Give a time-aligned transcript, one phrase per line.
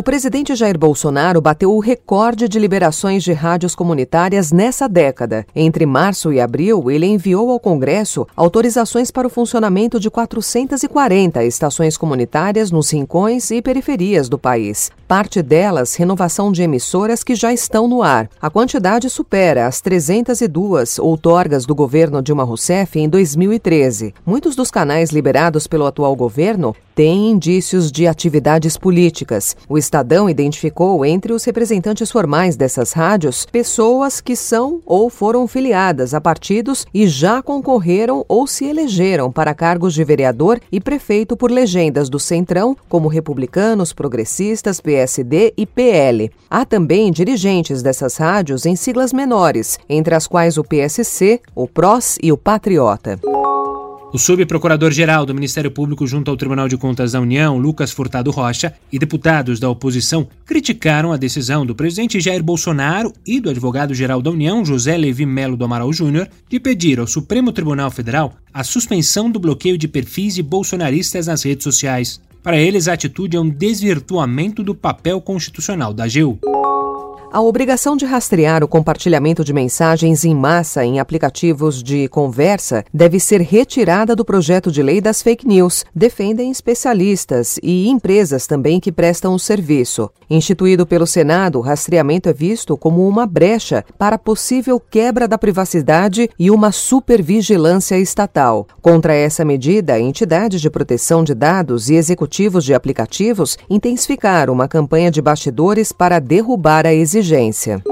[0.00, 5.44] O presidente Jair Bolsonaro bateu o recorde de liberações de rádios comunitárias nessa década.
[5.54, 11.98] Entre março e abril, ele enviou ao Congresso autorizações para o funcionamento de 440 estações
[11.98, 14.90] comunitárias nos rincões e periferias do país.
[15.06, 18.30] Parte delas, renovação de emissoras que já estão no ar.
[18.40, 24.14] A quantidade supera as 302 outorgas do governo Dilma Rousseff em 2013.
[24.24, 29.56] Muitos dos canais liberados pelo atual governo têm indícios de atividades políticas.
[29.68, 36.14] O Estadão identificou entre os representantes formais dessas rádios pessoas que são ou foram filiadas
[36.14, 41.50] a partidos e já concorreram ou se elegeram para cargos de vereador e prefeito por
[41.50, 46.30] legendas do Centrão, como republicanos, progressistas, PSD e PL.
[46.48, 52.18] Há também dirigentes dessas rádios em siglas menores, entre as quais o PSC, o PROS
[52.22, 53.18] e o Patriota.
[54.12, 58.74] O subprocurador-geral do Ministério Público junto ao Tribunal de Contas da União, Lucas Furtado Rocha,
[58.90, 64.30] e deputados da oposição criticaram a decisão do presidente Jair Bolsonaro e do advogado-geral da
[64.30, 69.30] União, José Levi Melo do Amaral Júnior, de pedir ao Supremo Tribunal Federal a suspensão
[69.30, 72.20] do bloqueio de perfis de bolsonaristas nas redes sociais.
[72.42, 76.40] Para eles, a atitude é um desvirtuamento do papel constitucional da AGU.
[77.32, 83.20] A obrigação de rastrear o compartilhamento de mensagens em massa em aplicativos de conversa deve
[83.20, 88.90] ser retirada do projeto de lei das fake news, defendem especialistas e empresas também que
[88.90, 90.10] prestam o serviço.
[90.28, 96.28] Instituído pelo Senado, o rastreamento é visto como uma brecha para possível quebra da privacidade
[96.36, 98.66] e uma supervigilância estatal.
[98.82, 105.12] Contra essa medida, entidades de proteção de dados e executivos de aplicativos intensificaram uma campanha
[105.12, 107.82] de bastidores para derrubar a exigência exigência.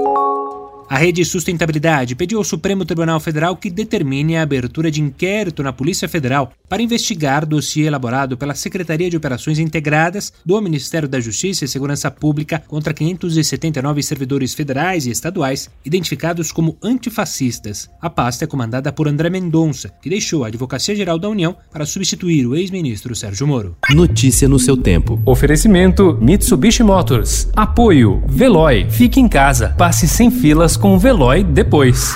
[0.89, 5.71] A Rede Sustentabilidade pediu ao Supremo Tribunal Federal que determine a abertura de inquérito na
[5.71, 11.65] Polícia Federal para investigar dossiê elaborado pela Secretaria de Operações Integradas do Ministério da Justiça
[11.65, 17.89] e Segurança Pública contra 579 servidores federais e estaduais identificados como antifascistas.
[17.99, 21.85] A pasta é comandada por André Mendonça, que deixou a Advocacia Geral da União para
[21.85, 23.75] substituir o ex-ministro Sérgio Moro.
[23.89, 25.21] Notícia no seu tempo.
[25.25, 27.49] Oferecimento Mitsubishi Motors.
[27.55, 28.87] Apoio Veloy.
[28.89, 29.69] Fique em casa.
[29.77, 32.15] Passe sem filas com o Veloy depois.